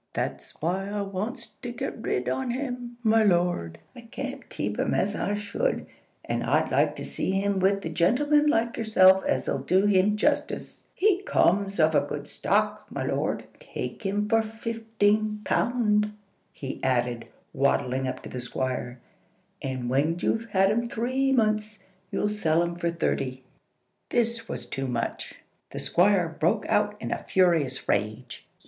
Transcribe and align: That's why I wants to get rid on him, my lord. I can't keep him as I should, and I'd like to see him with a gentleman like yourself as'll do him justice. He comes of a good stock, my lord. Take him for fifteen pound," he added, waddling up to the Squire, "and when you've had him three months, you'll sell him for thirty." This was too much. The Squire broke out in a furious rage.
That's 0.13 0.59
why 0.63 0.89
I 0.89 1.01
wants 1.03 1.45
to 1.61 1.71
get 1.71 2.01
rid 2.01 2.27
on 2.27 2.49
him, 2.49 2.97
my 3.03 3.21
lord. 3.23 3.77
I 3.95 4.01
can't 4.01 4.49
keep 4.49 4.79
him 4.79 4.95
as 4.95 5.15
I 5.15 5.35
should, 5.35 5.85
and 6.25 6.43
I'd 6.43 6.71
like 6.71 6.95
to 6.95 7.05
see 7.05 7.29
him 7.33 7.59
with 7.59 7.85
a 7.85 7.89
gentleman 7.89 8.47
like 8.47 8.77
yourself 8.77 9.23
as'll 9.27 9.59
do 9.59 9.85
him 9.85 10.17
justice. 10.17 10.85
He 10.95 11.21
comes 11.21 11.79
of 11.79 11.93
a 11.93 12.01
good 12.01 12.27
stock, 12.27 12.87
my 12.89 13.03
lord. 13.05 13.43
Take 13.59 14.01
him 14.03 14.27
for 14.27 14.41
fifteen 14.41 15.41
pound," 15.43 16.11
he 16.51 16.83
added, 16.83 17.27
waddling 17.53 18.07
up 18.07 18.23
to 18.23 18.29
the 18.29 18.41
Squire, 18.41 18.97
"and 19.61 19.87
when 19.87 20.17
you've 20.17 20.45
had 20.49 20.71
him 20.71 20.89
three 20.89 21.31
months, 21.31 21.77
you'll 22.09 22.27
sell 22.29 22.63
him 22.63 22.73
for 22.73 22.89
thirty." 22.89 23.43
This 24.09 24.49
was 24.49 24.65
too 24.65 24.87
much. 24.87 25.35
The 25.69 25.77
Squire 25.79 26.27
broke 26.27 26.65
out 26.67 26.99
in 26.99 27.11
a 27.11 27.21
furious 27.23 27.87
rage. 27.87 28.47